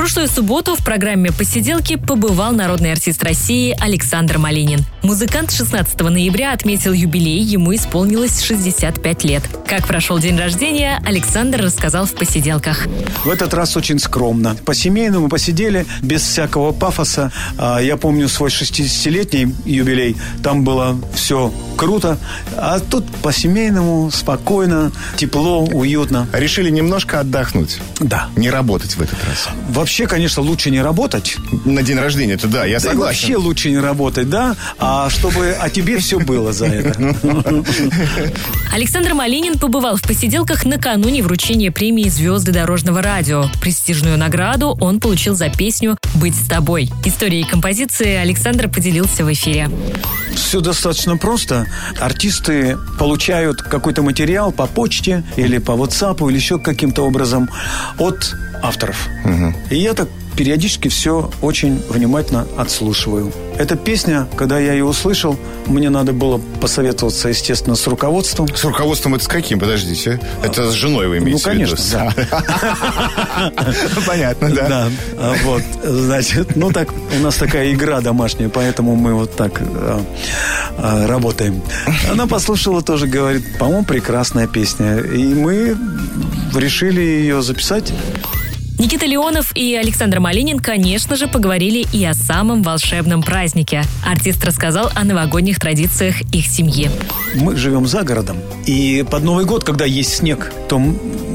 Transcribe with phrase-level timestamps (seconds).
[0.00, 4.80] В прошлую субботу в программе «Посиделки» побывал народный артист России Александр Малинин.
[5.02, 9.42] Музыкант 16 ноября отметил юбилей, ему исполнилось 65 лет.
[9.66, 12.86] Как прошел день рождения, Александр рассказал в «Посиделках».
[13.26, 14.56] В этот раз очень скромно.
[14.64, 17.30] По-семейному посидели, без всякого пафоса.
[17.58, 22.16] А, Я помню свой 60-летний юбилей, там было все круто.
[22.56, 26.26] А тут по-семейному, спокойно, тепло, уютно.
[26.32, 27.80] Решили немножко отдохнуть.
[28.00, 28.28] Да.
[28.36, 29.48] Не работать в этот раз.
[29.68, 31.36] Вообще, конечно, лучше не работать.
[31.64, 33.00] На день рождения, это да, я Да и согласен.
[33.00, 34.56] вообще лучше не работать, да?
[34.78, 37.14] А чтобы о тебе все было за это.
[38.72, 43.46] Александр Малинин побывал в посиделках накануне вручения премии «Звезды дорожного радио».
[43.60, 46.90] Престижную награду он получил за песню «Быть с тобой».
[47.04, 49.68] Историей композиции Александр поделился в эфире.
[50.34, 51.66] Все достаточно просто.
[52.00, 57.48] Артисты получают какой-то материал по почте или по WhatsApp или еще каким-то образом
[57.98, 59.08] от авторов.
[59.70, 60.08] И я так
[60.40, 63.30] периодически все очень внимательно отслушиваю.
[63.58, 68.48] Эта песня, когда я ее услышал, мне надо было посоветоваться, естественно, с руководством.
[68.48, 69.60] С руководством это с каким?
[69.60, 70.18] Подождите.
[70.42, 71.76] Это с женой вы имеете Ну, в виду?
[71.76, 72.14] конечно,
[73.96, 74.68] Ну, Понятно, да.
[74.68, 74.88] Да,
[75.18, 80.02] а вот, значит, ну так, у нас такая игра домашняя, поэтому мы вот так а,
[80.78, 81.60] а, работаем.
[82.10, 85.00] Она послушала тоже, говорит, по-моему, прекрасная песня.
[85.00, 85.76] И мы
[86.54, 87.92] решили ее записать.
[88.90, 93.84] Никита Леонов и Александр Малинин, конечно же, поговорили и о самом волшебном празднике.
[94.04, 96.90] Артист рассказал о новогодних традициях их семьи.
[97.36, 98.38] Мы живем за городом.
[98.66, 100.82] И под Новый год, когда есть снег, то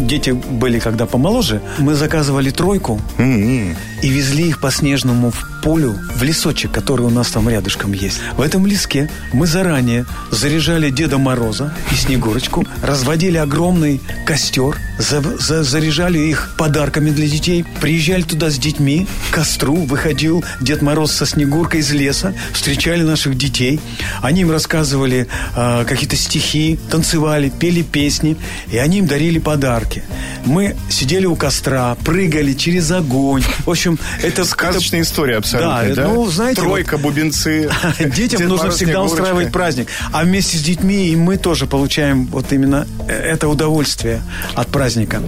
[0.00, 3.74] дети были когда помоложе, мы заказывали тройку М-м.
[4.02, 5.32] И везли их по снежному
[5.62, 8.18] полю, в лесочек, который у нас там рядышком есть.
[8.36, 15.64] В этом леске мы заранее заряжали Деда Мороза и Снегурочку, разводили огромный костер, за- за-
[15.64, 21.26] заряжали их подарками для детей, приезжали туда с детьми, к костру, выходил Дед Мороз со
[21.26, 23.80] Снегуркой из леса, встречали наших детей,
[24.22, 25.26] они им рассказывали
[25.56, 28.36] а, какие-то стихи, танцевали, пели песни,
[28.70, 30.04] и они им дарили подарки.
[30.48, 33.42] Мы сидели у костра, прыгали через огонь.
[33.66, 36.08] В общем, это Сказочная история абсолютно, Да, да?
[36.08, 37.70] ну, знаете, Тройка, бубенцы.
[37.98, 39.14] Детям Дед нужно Мороз, всегда Снегурочка.
[39.22, 39.88] устраивать праздник.
[40.10, 44.22] А вместе с детьми и мы тоже получаем вот именно э, это удовольствие
[44.54, 45.22] от праздника.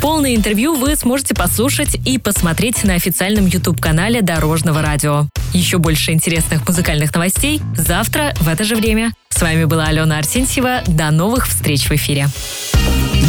[0.00, 5.26] Полное интервью вы сможете послушать и посмотреть на официальном YouTube-канале Дорожного радио.
[5.52, 9.12] Еще больше интересных музыкальных новостей завтра в это же время.
[9.30, 10.82] С вами была Алена Арсентьева.
[10.86, 12.28] До новых встреч в эфире.